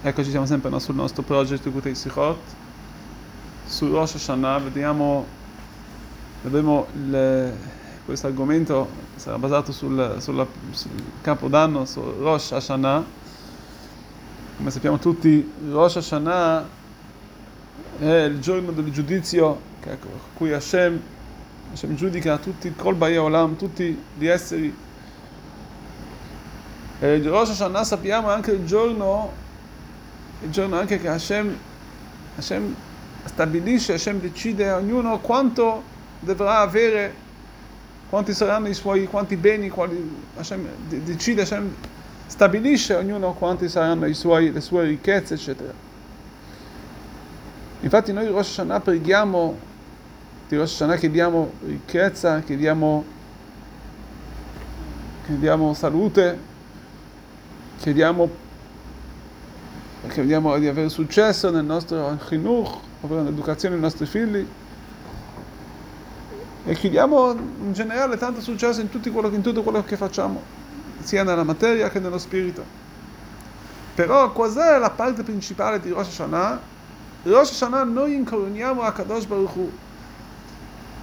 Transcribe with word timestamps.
Eccoci 0.00 0.30
siamo 0.30 0.46
sempre 0.46 0.78
sul 0.78 0.94
nostro 0.94 1.22
project 1.22 1.68
Gutei 1.68 1.92
Sichot, 1.92 2.38
su 3.66 3.90
Rosh 3.90 4.14
Hashanah, 4.14 4.58
vediamo, 4.60 5.26
vedremo 6.42 6.86
questo 8.04 8.28
argomento 8.28 8.88
sarà 9.16 9.38
basato 9.38 9.72
sul, 9.72 10.18
sulla, 10.20 10.46
sul 10.70 10.92
capodanno, 11.20 11.84
su 11.84 12.00
Rosh 12.00 12.52
Hashanah. 12.52 13.04
Come 14.58 14.70
sappiamo 14.70 15.00
tutti, 15.00 15.52
Rosh 15.68 15.96
Hashanah 15.96 16.68
è 17.98 18.22
il 18.22 18.38
giorno 18.38 18.70
del 18.70 18.92
giudizio 18.92 19.60
ecco, 19.82 20.06
cui 20.34 20.52
Hashem, 20.52 21.00
Hashem 21.72 21.96
giudica 21.96 22.38
tutti, 22.38 22.72
Kol 22.72 22.96
Olam, 23.02 23.56
tutti 23.56 24.00
gli 24.16 24.26
esseri. 24.26 24.72
E 27.00 27.14
il 27.14 27.28
Rosh 27.28 27.50
Hashanah 27.50 27.82
sappiamo 27.82 28.30
anche 28.30 28.52
il 28.52 28.64
giorno 28.64 29.46
il 30.40 30.50
giorno 30.50 30.78
anche 30.78 30.98
che 30.98 31.08
Hashem, 31.08 31.56
Hashem 32.36 32.74
stabilisce, 33.24 33.94
Hashem 33.94 34.20
decide 34.20 34.68
a 34.68 34.76
ognuno 34.76 35.18
quanto 35.18 35.82
dovrà 36.20 36.58
avere, 36.58 37.26
quanti 38.08 38.32
saranno 38.32 38.68
i 38.68 38.74
suoi, 38.74 39.06
quanti 39.06 39.36
beni, 39.36 39.68
quali, 39.68 40.24
Hashem 40.36 40.66
decide, 40.86 41.42
Hashem 41.42 41.74
stabilisce 42.26 42.94
a 42.94 42.98
ognuno 42.98 43.32
quanti 43.32 43.68
saranno 43.68 44.12
suoi, 44.12 44.52
le 44.52 44.60
sue 44.60 44.84
ricchezze, 44.84 45.34
eccetera. 45.34 45.72
Infatti 47.80 48.12
noi 48.12 48.26
Rosh 48.26 48.58
Hashanah 48.58 48.80
preghiamo, 48.80 49.58
di 50.48 50.56
Rosh 50.56 50.74
Hashanah 50.74 50.96
chiediamo 50.96 51.52
ricchezza, 51.66 52.40
chiediamo, 52.40 53.04
chiediamo 55.26 55.74
salute, 55.74 56.38
chiediamo 57.78 58.46
perché 60.18 60.22
vediamo 60.22 60.58
di 60.58 60.66
avere 60.66 60.88
successo 60.88 61.50
nel 61.50 61.64
nostro 61.64 62.18
chinuch, 62.26 62.80
ovvero 63.02 63.22
nell'educazione 63.22 63.74
dei 63.74 63.84
nostri 63.84 64.06
figli. 64.06 64.46
E 66.64 66.74
chiediamo 66.74 67.32
in 67.32 67.72
generale 67.72 68.16
tanto 68.16 68.40
successo 68.40 68.80
in, 68.80 68.88
quello, 68.90 69.28
in 69.28 69.42
tutto 69.42 69.62
quello 69.62 69.82
che 69.84 69.96
facciamo, 69.96 70.42
sia 71.02 71.22
nella 71.22 71.44
materia 71.44 71.88
che 71.88 72.00
nello 72.00 72.18
spirito. 72.18 72.64
Però 73.94 74.32
cos'è 74.32 74.78
la 74.78 74.90
parte 74.90 75.22
principale 75.22 75.80
di 75.80 75.90
Rosh 75.90 76.08
Hashanah? 76.08 76.60
Rosh 77.24 77.50
Hashanah 77.50 77.84
noi 77.84 78.14
incoroniamo 78.14 78.82
a 78.82 78.92
Kadosh 78.92 79.24
Baruch 79.24 79.56
Hu. 79.56 79.70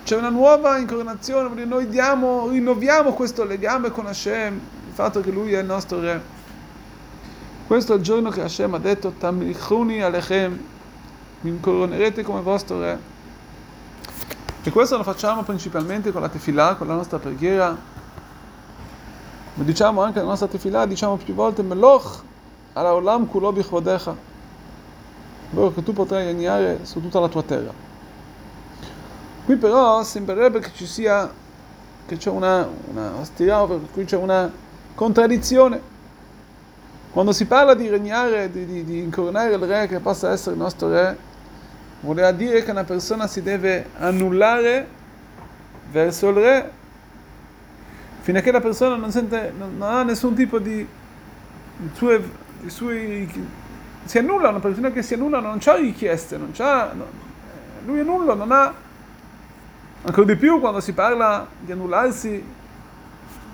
C'è 0.03 0.17
una 0.17 0.29
nuova 0.29 0.77
incoronazione, 0.77 1.65
noi 1.65 1.87
diamo, 1.87 2.49
rinnoviamo 2.49 3.13
questo 3.13 3.43
legame 3.43 3.91
con 3.91 4.05
Hashem, 4.05 4.53
il 4.87 4.93
fatto 4.93 5.21
che 5.21 5.31
Lui 5.31 5.53
è 5.53 5.59
il 5.59 5.65
nostro 5.65 5.99
Re. 5.99 6.34
Questo 7.67 7.93
è 7.93 7.95
il 7.95 8.03
giorno 8.03 8.29
che 8.29 8.41
Hashem 8.41 8.75
ha 8.75 8.77
detto 8.77 9.13
Tamlichuni 9.17 9.99
alechem, 9.99 10.63
mi 11.41 11.49
incoronerete 11.49 12.21
come 12.21 12.41
vostro 12.41 12.79
re. 12.79 12.99
E 14.61 14.69
questo 14.69 14.97
lo 14.97 15.03
facciamo 15.03 15.41
principalmente 15.41 16.11
con 16.11 16.21
la 16.21 16.29
tefillah, 16.29 16.75
con 16.75 16.85
la 16.85 16.93
nostra 16.93 17.17
preghiera. 17.17 17.75
Ma 19.55 19.63
diciamo 19.63 20.03
anche 20.03 20.19
la 20.19 20.25
nostra 20.25 20.47
tefillah, 20.47 20.85
diciamo 20.85 21.15
più 21.17 21.33
volte 21.33 21.63
Meloch 21.63 22.21
ala 22.73 22.93
olam 22.93 23.25
kulo 23.25 23.51
bichvodecha. 23.51 24.15
Ovvero 25.51 25.73
che 25.73 25.81
tu 25.81 25.91
potrai 25.91 26.25
regnare 26.25 26.81
su 26.83 27.01
tutta 27.01 27.19
la 27.19 27.27
tua 27.29 27.41
terra. 27.41 27.73
Qui 29.45 29.55
però 29.55 30.03
sembrerebbe 30.03 30.59
che 30.59 30.69
ci 30.75 30.85
sia, 30.85 31.31
che 32.05 32.17
c'è 32.17 32.29
una, 32.29 32.67
una 32.91 33.13
ostilità, 33.19 33.65
qui 33.91 34.05
c'è 34.05 34.17
una 34.17 34.51
contraddizione. 34.93 35.93
Quando 37.15 37.31
si 37.31 37.45
parla 37.45 37.75
di 37.75 37.87
regnare, 37.87 38.51
di, 38.51 38.65
di, 38.65 38.83
di 38.83 38.99
incoronare 38.99 39.53
il 39.53 39.59
re 39.59 39.87
che 39.87 40.01
possa 40.01 40.31
essere 40.31 40.51
il 40.51 40.61
nostro 40.61 40.89
re, 40.89 41.17
voleva 42.01 42.33
dire 42.33 42.61
che 42.61 42.71
una 42.71 42.83
persona 42.83 43.25
si 43.25 43.41
deve 43.41 43.87
annullare 43.99 44.85
verso 45.91 46.27
il 46.27 46.35
re 46.35 46.71
fino 48.19 48.37
a 48.37 48.41
che 48.41 48.51
la 48.51 48.59
persona 48.59 48.97
non, 48.97 49.11
sente, 49.11 49.53
non, 49.57 49.77
non 49.77 49.89
ha 49.89 50.03
nessun 50.03 50.35
tipo 50.35 50.59
di, 50.59 50.85
di, 51.77 51.89
sue, 51.93 52.21
di 52.59 53.47
si 54.03 54.17
annulla, 54.17 54.49
una 54.49 54.59
persona 54.59 54.91
che 54.91 55.01
si 55.01 55.13
annulla 55.13 55.39
non 55.39 55.59
ha 55.63 55.75
richieste, 55.75 56.35
non 56.35 56.51
c'ha, 56.51 56.91
no, 56.91 57.05
lui 57.85 57.99
è 57.99 58.03
nullo, 58.03 58.33
non 58.33 58.51
ha, 58.51 58.73
ancora 60.01 60.27
di 60.27 60.35
più 60.35 60.59
quando 60.59 60.81
si 60.81 60.91
parla 60.91 61.47
di 61.61 61.71
annullarsi 61.71 62.43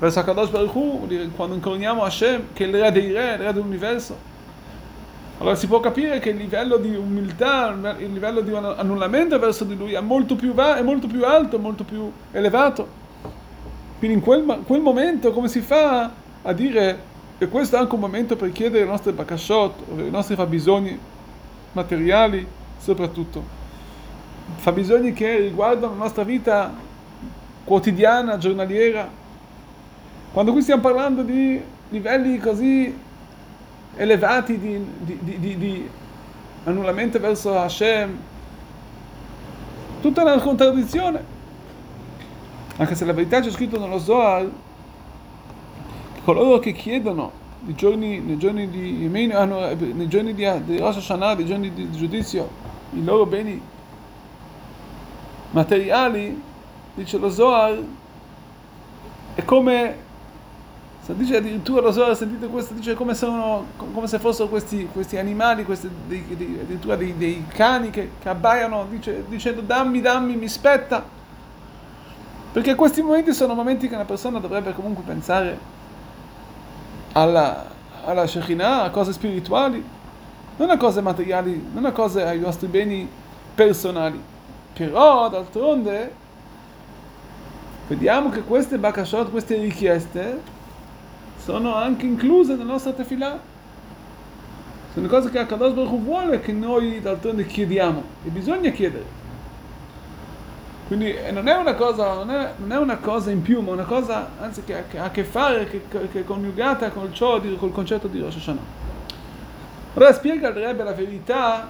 verso 0.02 0.20
Akadosh 0.20 0.50
Baruch 0.50 0.74
Hu, 0.74 1.08
quando 1.36 1.54
incorniamo 1.54 2.04
Hashem, 2.04 2.54
che 2.54 2.64
è 2.64 2.68
il 2.68 2.74
re 2.76 2.92
dei 2.92 3.12
re, 3.12 3.34
il 3.34 3.38
re 3.38 3.54
dell'universo. 3.54 4.18
Allora 5.38 5.54
si 5.54 5.68
può 5.68 5.80
capire 5.80 6.18
che 6.18 6.30
il 6.30 6.38
livello 6.38 6.78
di 6.78 6.96
umiltà, 6.96 7.70
il 8.00 8.12
livello 8.12 8.42
di 8.42 8.52
annullamento 8.52 9.38
verso 9.38 9.64
di 9.64 9.78
lui 9.78 9.94
è 9.94 10.00
molto 10.00 10.36
più, 10.36 10.56
va- 10.56 10.78
è 10.78 10.82
molto 10.82 11.06
più 11.06 11.24
alto, 11.24 11.60
molto 11.60 11.84
più 11.84 12.12
elevato. 12.32 13.00
Quindi 14.00 14.18
in 14.18 14.24
quel, 14.24 14.64
quel, 14.66 14.82
momento 14.82 15.32
come 15.32 15.48
si 15.48 15.62
fa 15.62 16.10
a 16.42 16.52
dire, 16.52 17.00
e 17.38 17.48
questo 17.48 17.76
è 17.76 17.80
anche 17.80 17.94
un 17.94 18.02
momento 18.02 18.36
per 18.36 18.52
chiedere 18.52 18.84
le 18.84 18.90
nostre 18.90 19.12
bakashot, 19.12 19.84
i 19.98 20.10
nostri 20.10 20.34
fabbisogni 20.34 20.98
materiali 21.74 22.46
soprattutto, 22.80 23.44
fabbisogni 24.56 25.14
che 25.14 25.38
riguardano 25.38 25.94
la 25.94 26.00
nostra 26.00 26.24
vita 26.24 26.74
quotidiana, 27.64 28.40
giornaliera, 28.40 29.20
quando 30.32 30.54
qui 30.54 30.62
stiamo 30.62 30.82
parlando 30.82 31.24
di 31.24 31.62
livelli 31.90 32.38
così 32.38 32.98
elevati 33.96 34.58
di, 34.58 34.86
di, 35.00 35.40
di, 35.40 35.58
di 35.58 35.90
annullamento 36.64 37.20
verso 37.20 37.58
Hashem, 37.58 38.18
tutta 40.02 40.22
una 40.22 40.40
contraddizione. 40.40 41.40
Anche 42.78 42.96
se 42.96 43.04
la 43.04 43.12
verità 43.12 43.42
c'è 43.42 43.52
scritto 43.52 43.78
nello 43.78 44.00
Zohar, 44.00 44.50
coloro 46.24 46.60
che 46.60 46.72
chiedono 46.72 47.32
nei 47.66 47.76
giorni, 47.76 48.20
nei 48.20 48.38
giorni 48.38 48.70
di, 48.70 49.08
nei 49.08 50.08
giorni 50.08 50.34
di, 50.34 50.48
di 50.64 50.78
Rosh 50.78 50.98
Hashanah, 50.98 51.36
nei 51.36 51.46
giorni 51.46 51.74
di 51.74 51.92
giudizio, 51.92 52.50
i 52.94 53.04
loro 53.04 53.26
beni 53.26 53.62
materiali, 55.52 56.42
dice 56.96 57.18
lo 57.18 57.30
Zohar, 57.30 57.78
è 59.36 59.44
come 59.44 60.10
se 61.04 61.16
dice 61.16 61.38
addirittura 61.38 61.82
lo 61.82 61.92
so, 61.92 62.14
sentite 62.14 62.46
questo, 62.48 62.76
dice 62.76 62.94
come, 62.94 63.16
sono, 63.16 63.66
come 63.76 64.06
se 64.06 64.20
fossero 64.20 64.50
questi, 64.50 64.88
questi 64.94 65.18
animali, 65.18 65.66
questi, 65.66 65.90
dei, 66.08 66.24
dei, 66.38 66.60
addirittura 66.62 66.96
dei, 66.96 67.18
dei 67.18 67.44
cani 67.48 67.90
che, 67.90 68.12
che 68.22 68.30
abbaiano 68.30 68.86
dice, 68.88 69.26
dicendo 69.28 69.62
dammi, 69.62 70.00
dammi, 70.00 70.36
mi 70.36 70.48
spetta. 70.48 71.04
Perché 72.52 72.76
questi 72.76 73.02
momenti 73.02 73.34
sono 73.34 73.56
momenti 73.56 73.88
che 73.88 73.96
una 73.96 74.06
persona 74.06 74.38
dovrebbe 74.38 74.74
comunque 74.74 75.04
pensare 75.04 75.58
alla, 77.14 77.66
alla 78.06 78.28
Shekinah, 78.28 78.84
a 78.84 78.90
cose 78.92 79.12
spirituali, 79.14 79.84
non 80.58 80.70
a 80.70 80.78
cose 80.78 81.02
materiali, 81.02 81.70
non 81.74 81.86
a 81.86 81.92
cose 81.92 82.24
ai 82.24 82.40
nostri 82.40 82.68
beni 82.68 83.10
personali. 83.56 84.22
Però, 84.74 85.30
d'altronde, 85.30 86.14
vediamo 87.88 88.30
che 88.30 88.44
queste 88.44 88.78
bakashot, 88.78 89.32
queste 89.32 89.58
richieste, 89.58 90.60
sono 91.44 91.76
anche 91.76 92.06
incluse 92.06 92.56
nella 92.56 92.72
nostra 92.72 92.92
tefillah. 92.92 93.40
Sono 94.94 95.08
cose 95.08 95.30
che 95.30 95.40
Akadosh 95.40 95.74
Baruch 95.74 96.00
vuole 96.00 96.40
che 96.40 96.52
noi 96.52 97.02
d'altronde 97.02 97.46
chiediamo 97.46 98.04
e 98.26 98.30
bisogna 98.30 98.70
chiedere. 98.72 99.20
Quindi 100.88 101.16
non 101.32 101.48
è 101.48 101.56
una 101.56 101.74
cosa, 101.74 102.16
non 102.16 102.32
è, 102.32 102.54
non 102.58 102.72
è 102.74 102.78
una 102.78 102.98
cosa 102.98 103.32
in 103.32 103.42
più, 103.42 103.62
ma 103.62 103.72
una 103.72 103.86
cosa 103.86 104.32
anzi 104.40 104.64
che, 104.66 104.76
ha 104.98 105.04
a 105.06 105.10
che 105.10 105.24
fare, 105.24 105.66
che, 105.66 105.84
che 106.12 106.20
è 106.20 106.24
coniugata 106.26 106.90
con 106.90 107.14
ciò, 107.14 107.40
col 107.58 107.72
concetto 107.72 108.08
di 108.08 108.20
Rosh 108.20 108.36
Hashanah. 108.36 108.80
Allora 109.94 110.14
spiega 110.14 110.50
il 110.50 110.56
Rebbe 110.56 110.84
la 110.84 110.94
verità, 110.94 111.70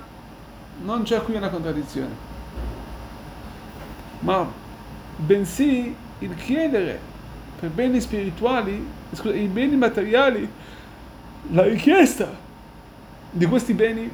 non 0.84 1.04
c'è 1.04 1.22
qui 1.22 1.36
una 1.36 1.50
contraddizione, 1.50 2.16
ma 4.22 4.52
bensì 5.18 5.96
il 6.20 6.36
chiedere 6.36 7.10
per 7.62 7.70
beni 7.70 8.02
spirituali, 8.02 8.84
scusa, 9.14 9.36
i 9.36 9.46
beni 9.46 9.76
materiali, 9.76 10.52
la 11.52 11.62
richiesta 11.62 12.28
di 13.30 13.46
questi 13.46 13.74
beni, 13.74 14.12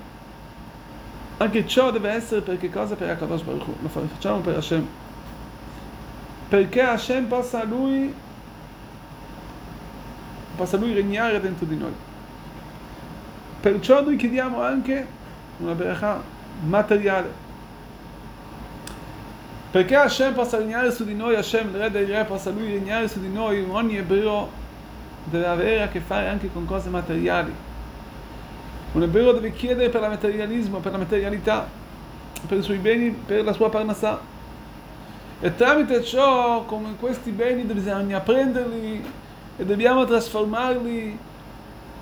anche 1.37 1.65
ciò 1.65 1.89
deve 1.91 2.09
essere 2.09 2.41
per 2.41 2.57
che 2.57 2.69
cosa? 2.69 2.95
Per 2.95 3.09
Akadosh 3.09 3.43
Baruch. 3.43 3.67
Lo 3.81 3.87
facciamo 3.87 4.39
per 4.39 4.57
Hashem. 4.57 4.85
Perché 6.49 6.81
Hashem 6.81 7.27
possa 7.27 7.63
lui, 7.63 8.13
possa 10.57 10.75
lui 10.75 10.93
regnare 10.93 11.39
dentro 11.39 11.65
di 11.65 11.77
noi. 11.77 11.93
Perciò 13.61 14.03
noi 14.03 14.17
chiediamo 14.17 14.61
anche 14.61 15.07
una 15.59 15.73
beracha 15.73 16.21
materiale 16.65 17.45
perché 19.77 19.95
Hashem 19.95 20.33
possa 20.33 20.57
regnare 20.57 20.91
su 20.91 21.05
di 21.05 21.13
noi, 21.13 21.35
Hashem, 21.35 21.69
il 21.69 21.75
Re 21.75 21.91
dei 21.91 22.05
Re, 22.05 22.25
possa 22.25 22.49
Lui 22.49 22.73
regnare 22.73 23.07
su 23.07 23.19
di 23.19 23.31
noi, 23.31 23.63
ogni 23.69 23.97
ebreo 23.97 24.49
deve 25.25 25.45
avere 25.45 25.83
a 25.83 25.87
che 25.87 25.99
fare 25.99 26.29
anche 26.29 26.49
con 26.51 26.65
cose 26.65 26.89
materiali. 26.89 27.53
Un 28.93 29.03
ebreo 29.03 29.33
deve 29.33 29.51
chiedere 29.51 29.89
per 29.89 30.01
il 30.01 30.09
materialismo, 30.09 30.79
per 30.79 30.93
la 30.93 30.97
materialità, 30.97 31.67
per 32.47 32.57
i 32.57 32.63
suoi 32.63 32.77
beni, 32.77 33.11
per 33.11 33.43
la 33.43 33.53
sua 33.53 33.69
parnassà. 33.69 34.19
E 35.41 35.55
tramite 35.55 36.03
ciò, 36.03 36.63
come 36.63 36.95
questi 36.99 37.29
beni, 37.29 37.61
bisogna 37.61 38.19
prenderli 38.19 39.05
e 39.57 39.63
dobbiamo 39.63 40.05
trasformarli, 40.05 41.19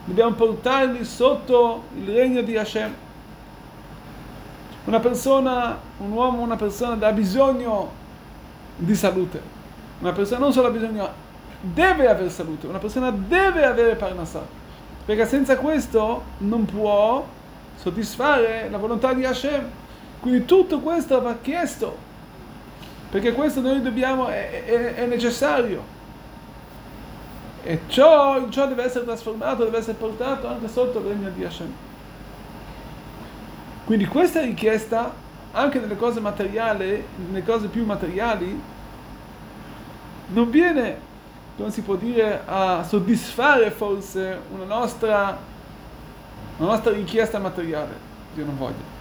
dobbiamo 0.05 0.33
portarli 0.33 1.03
sotto 1.03 1.83
il 1.97 2.07
regno 2.07 2.41
di 2.41 2.55
Hashem. 2.55 2.93
Una 4.85 4.99
persona, 4.99 5.79
un 5.97 6.11
uomo, 6.11 6.41
una 6.41 6.55
persona 6.55 7.07
ha 7.07 7.11
bisogno 7.11 7.91
di 8.75 8.95
salute. 8.95 9.41
Una 9.99 10.11
persona 10.11 10.39
non 10.39 10.53
solo 10.53 10.67
ha 10.67 10.71
bisogno, 10.71 11.09
deve 11.61 12.07
avere 12.07 12.29
salute. 12.29 12.67
Una 12.67 12.77
persona 12.77 13.11
deve 13.11 13.65
avere 13.65 13.95
parnassà. 13.95 14.45
Perché 15.05 15.25
senza 15.25 15.57
questo 15.57 16.23
non 16.39 16.65
può 16.65 17.25
soddisfare 17.75 18.69
la 18.69 18.77
volontà 18.77 19.13
di 19.13 19.25
Hashem. 19.25 19.67
Quindi 20.19 20.45
tutto 20.45 20.79
questo 20.79 21.19
va 21.19 21.35
chiesto. 21.41 21.97
Perché 23.09 23.33
questo 23.33 23.61
noi 23.61 23.81
dobbiamo, 23.81 24.27
è, 24.27 24.65
è, 24.65 24.93
è 24.95 25.05
necessario. 25.07 25.93
E 27.63 27.81
ciò, 27.87 28.47
ciò 28.49 28.67
deve 28.67 28.83
essere 28.83 29.05
trasformato, 29.05 29.63
deve 29.63 29.79
essere 29.79 29.97
portato 29.97 30.47
anche 30.47 30.67
sotto 30.67 30.99
il 30.99 31.05
regno 31.05 31.29
di 31.29 31.43
Hashem. 31.43 31.73
Quindi 33.85 34.07
questa 34.07 34.41
richiesta, 34.41 35.13
anche 35.51 35.79
nelle 35.79 35.95
cose 35.95 36.19
materiali, 36.19 37.05
nelle 37.27 37.43
cose 37.43 37.67
più 37.67 37.85
materiali, 37.85 38.59
non 40.29 40.49
viene, 40.49 40.97
come 41.55 41.69
si 41.69 41.81
può 41.81 41.95
dire, 41.95 42.41
a 42.47 42.83
soddisfare 42.83 43.69
forse 43.69 44.39
una 44.51 44.65
nostra, 44.65 45.37
una 46.57 46.67
nostra 46.67 46.93
richiesta 46.93 47.37
materiale, 47.37 47.93
Dio 48.33 48.43
non 48.43 48.57
voglia. 48.57 48.93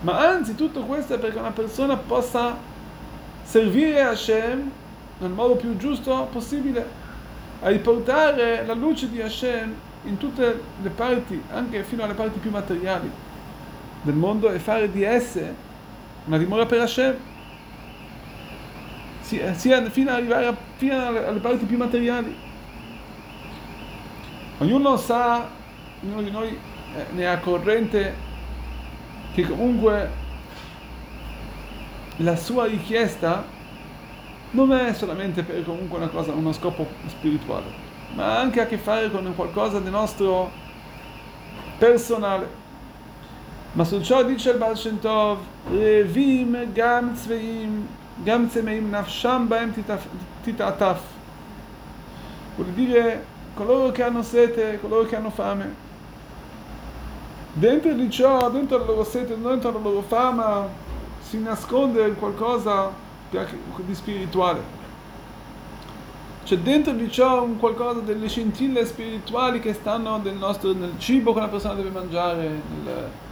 Ma 0.00 0.18
anzi 0.18 0.56
tutto 0.56 0.82
questo 0.82 1.14
è 1.14 1.18
perché 1.18 1.38
una 1.38 1.52
persona 1.52 1.96
possa 1.96 2.54
servire 3.44 4.02
Hashem 4.02 4.70
nel 5.20 5.30
modo 5.30 5.54
più 5.54 5.74
giusto 5.78 6.28
possibile, 6.30 6.86
a 7.62 7.68
riportare 7.70 8.66
la 8.66 8.74
luce 8.74 9.08
di 9.08 9.22
Hashem 9.22 9.74
in 10.04 10.18
tutte 10.18 10.60
le 10.82 10.90
parti, 10.90 11.42
anche 11.50 11.82
fino 11.82 12.02
alle 12.02 12.12
parti 12.12 12.40
più 12.40 12.50
materiali 12.50 13.30
del 14.02 14.14
mondo 14.14 14.50
e 14.50 14.58
fare 14.58 14.90
di 14.90 15.02
esse 15.02 15.70
una 16.24 16.38
dimora 16.38 16.66
per 16.66 16.80
Hashem, 16.80 17.16
sia, 19.20 19.54
sia 19.54 19.90
fino 19.90 20.10
ad 20.10 20.16
arrivare 20.16 20.56
fino 20.76 21.06
alle, 21.06 21.40
parti 21.40 21.64
più 21.64 21.76
materiali. 21.76 22.36
Ognuno 24.58 24.96
sa, 24.96 25.48
ognuno 26.02 26.22
di 26.22 26.30
noi 26.30 26.48
eh, 26.48 27.06
ne 27.12 27.26
ha 27.26 27.38
corrente 27.38 28.14
che 29.34 29.42
comunque 29.46 30.10
la 32.16 32.36
sua 32.36 32.66
richiesta 32.66 33.44
non 34.50 34.72
è 34.72 34.92
solamente 34.92 35.42
per 35.42 35.64
comunque 35.64 35.98
una 35.98 36.08
cosa, 36.08 36.32
uno 36.32 36.52
scopo 36.52 36.86
spirituale, 37.06 37.66
ma 38.14 38.36
ha 38.36 38.38
anche 38.40 38.60
a 38.60 38.66
che 38.66 38.76
fare 38.76 39.10
con 39.10 39.32
qualcosa 39.34 39.80
di 39.80 39.90
nostro 39.90 40.50
personale. 41.78 42.61
מה 43.75 43.85
סודשו 43.85 44.23
dice 44.23 44.49
il 44.49 44.57
Baal 44.57 44.75
Shem 44.75 45.05
Tov, 45.05 45.37
רעבים 45.71 46.55
גם 46.73 47.09
צבעים, 47.15 47.85
גם 48.23 48.49
צמאים, 48.49 48.91
נפשם 48.91 49.45
בהם 49.49 49.71
תתעטף. 50.43 50.99
Vuol 52.57 52.73
dire 52.73 53.23
coloro 53.53 53.91
che 53.91 54.01
hanno 54.01 54.23
sete, 54.23 54.79
coloro 54.81 55.05
che 55.05 55.15
hanno 55.15 55.29
fame. 55.29 55.75
Dentro 57.53 57.93
di 57.93 58.09
ciò, 58.09 58.49
dentro 58.49 58.79
la 58.79 58.85
loro 58.85 59.03
sete, 59.03 59.39
dentro 59.39 59.71
la 59.71 59.79
loro 59.79 60.01
fama, 60.01 60.67
si 61.21 61.39
nasconde 61.39 62.13
qualcosa 62.13 62.91
di 63.29 63.93
spirituale. 63.95 64.61
C'è 66.45 66.57
dentro 66.57 66.93
di 66.93 67.11
ciò 67.11 67.43
un 67.43 67.57
qualcosa 67.57 67.99
delle 67.99 68.27
scintille 68.27 68.85
spirituali 68.85 69.59
che 69.59 69.73
stanno 69.73 70.17
nel, 70.17 70.35
nostro, 70.35 70.73
nel 70.73 70.93
cibo 70.97 71.33
che 71.33 71.39
una 71.39 71.49
persona 71.49 71.75
deve 71.75 71.89
mangiare, 71.89 72.41
nel, 72.41 72.61
nelle 72.83 73.25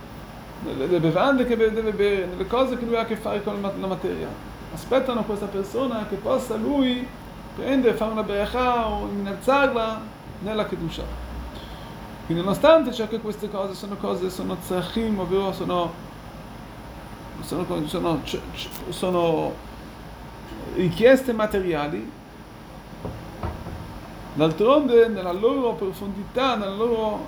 bevande 0.63 1.47
che 1.47 1.57
deve 1.57 1.93
bere, 1.93 2.27
nelle 2.27 2.47
cose 2.47 2.77
che 2.77 2.85
lui 2.85 2.97
ha 2.97 3.01
a 3.01 3.05
che 3.07 3.17
fare 3.17 3.43
con 3.43 3.61
la 3.61 3.87
materia. 3.87 4.29
Aspettano 4.73 5.25
questa 5.25 5.47
persona 5.47 6.07
che 6.09 6.17
possa 6.17 6.55
lui 6.57 7.07
prendere, 7.57 7.95
fare 7.95 8.13
una 8.13 8.23
beracha 8.23 8.89
o 8.89 9.09
innalzarla 9.09 10.01
nella 10.41 10.67
Kedusha. 10.67 11.03
Quindi 12.27 12.45
nonostante 12.45 12.93
ciò 12.93 13.09
che 13.09 13.21
queste 13.21 13.51
cose 13.51 13.75
sono 13.75 13.97
cose, 13.97 14.31
sono 14.31 14.57
tzachim, 14.57 15.19
ovvero 15.19 15.53
sono, 15.53 15.93
sono, 17.41 17.67
sono, 17.87 18.21
sono 18.91 19.53
richieste 20.75 21.33
materiali, 21.33 22.09
d'altronde 24.35 25.09
nella 25.09 25.33
loro 25.33 25.73
profondità, 25.73 26.55
nella 26.55 26.75
loro, 26.75 27.27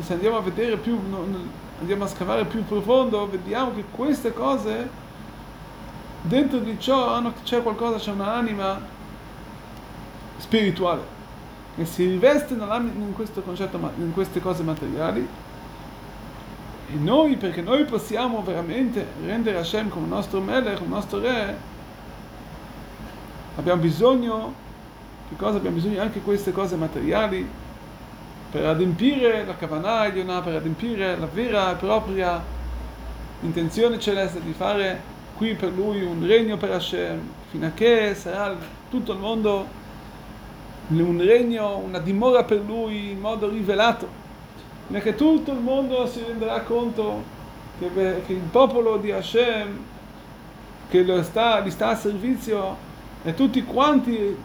se 0.00 0.14
andiamo 0.14 0.38
a 0.38 0.40
vedere 0.40 0.76
più 0.76 0.98
nel, 1.10 1.48
andiamo 1.80 2.04
a 2.04 2.08
scavare 2.08 2.44
più 2.44 2.64
profondo, 2.64 3.28
vediamo 3.28 3.74
che 3.74 3.84
queste 3.90 4.32
cose, 4.32 4.88
dentro 6.22 6.58
di 6.58 6.78
ciò 6.78 7.14
hanno, 7.14 7.32
c'è 7.42 7.62
qualcosa, 7.62 7.98
c'è 7.98 8.12
un'anima 8.12 8.80
spirituale 10.38 11.14
che 11.76 11.84
si 11.86 12.06
riveste 12.06 12.54
in 12.54 13.12
questo 13.14 13.42
concetto, 13.42 13.78
in 13.98 14.12
queste 14.12 14.40
cose 14.40 14.62
materiali. 14.62 15.26
E 16.86 16.96
noi, 16.96 17.36
perché 17.36 17.62
noi 17.62 17.84
possiamo 17.84 18.42
veramente 18.42 19.04
rendere 19.24 19.58
Hashem 19.58 19.88
come 19.88 20.06
nostro 20.06 20.40
Melech, 20.40 20.78
come 20.78 20.94
nostro 20.94 21.18
Re, 21.18 21.56
abbiamo 23.56 23.80
bisogno, 23.80 24.54
che 25.28 25.36
cosa? 25.36 25.56
Abbiamo 25.56 25.76
bisogno 25.76 26.00
anche 26.00 26.18
di 26.18 26.24
queste 26.24 26.52
cose 26.52 26.76
materiali, 26.76 27.48
per 28.54 28.66
adempiere 28.66 29.44
la 29.44 29.56
Kavanah 29.56 30.06
Elionah, 30.06 30.40
per 30.40 30.54
adempiere 30.54 31.18
la 31.18 31.26
vera 31.26 31.72
e 31.72 31.74
propria 31.74 32.40
intenzione 33.40 33.98
celeste 33.98 34.40
di 34.40 34.52
fare 34.52 35.00
qui 35.36 35.54
per 35.54 35.72
lui 35.72 36.04
un 36.04 36.24
regno 36.24 36.56
per 36.56 36.70
Hashem, 36.70 37.20
fino 37.50 37.66
a 37.66 37.70
che 37.74 38.14
sarà 38.14 38.56
tutto 38.88 39.10
il 39.10 39.18
mondo 39.18 39.66
un 40.86 41.20
regno, 41.20 41.78
una 41.78 41.98
dimora 41.98 42.44
per 42.44 42.60
lui 42.64 43.10
in 43.10 43.18
modo 43.18 43.48
rivelato, 43.48 44.06
fino 44.86 44.98
a 44.98 45.02
che 45.02 45.16
tutto 45.16 45.50
il 45.50 45.58
mondo 45.58 46.06
si 46.06 46.22
renderà 46.24 46.60
conto 46.60 47.24
che, 47.80 48.22
che 48.24 48.32
il 48.34 48.48
popolo 48.52 48.98
di 48.98 49.10
Hashem 49.10 49.84
che 50.90 51.22
sta, 51.24 51.58
gli 51.58 51.70
sta 51.72 51.88
a 51.88 51.96
servizio 51.96 52.76
e 53.24 53.34
tutti 53.34 53.64
quanti 53.64 54.36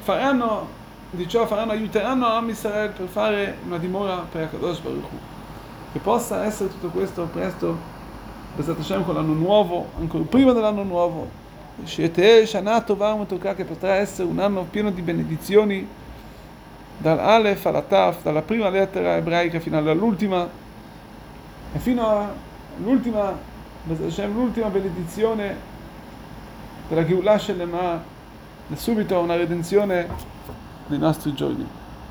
faranno 0.00 0.78
di 1.10 1.28
ciò 1.28 1.46
faranno, 1.46 1.72
aiuteranno 1.72 2.26
Am 2.26 2.48
Israel 2.48 2.90
per 2.90 3.08
fare 3.08 3.56
una 3.66 3.78
dimora 3.78 4.26
per 4.30 4.42
Akadosh 4.44 4.78
Baruch. 4.78 5.08
Che 5.92 5.98
possa 5.98 6.44
essere 6.44 6.70
tutto 6.70 6.88
questo 6.88 7.24
presto, 7.24 7.76
Besat 8.54 8.78
Hashem 8.78 9.04
con 9.04 9.16
l'anno 9.16 9.32
nuovo, 9.32 9.88
ancora 9.98 10.22
prima 10.24 10.52
dell'anno 10.52 10.84
nuovo, 10.84 11.28
che 11.84 13.64
potrà 13.64 13.94
essere 13.94 14.28
un 14.28 14.38
anno 14.38 14.66
pieno 14.70 14.90
di 14.90 15.02
benedizioni, 15.02 15.86
dal 16.98 17.18
Aleph 17.18 17.66
alla 17.66 17.82
Taf, 17.82 18.22
dalla 18.22 18.42
prima 18.42 18.68
lettera 18.68 19.16
ebraica 19.16 19.58
fino 19.58 19.78
all'ultima, 19.78 20.48
e 21.72 21.78
fino 21.78 22.28
all'ultima, 22.76 23.36
l'ultima 23.84 24.68
benedizione 24.68 25.56
della 26.88 27.04
Geulah 27.04 27.38
Shelema, 27.38 28.00
subito 28.74 29.18
una 29.18 29.34
redenzione 29.34 30.06
nei 30.90 30.98
nostri 30.98 31.32
giorni. 31.34 31.79